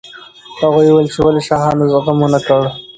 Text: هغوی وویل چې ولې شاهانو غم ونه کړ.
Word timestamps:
هغوی 0.61 0.87
وویل 0.89 1.07
چې 1.13 1.19
ولې 1.21 1.41
شاهانو 1.47 2.01
غم 2.05 2.17
ونه 2.21 2.39
کړ. 2.47 2.61